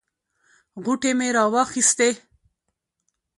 [0.83, 2.09] غوټې مې راواخیستې.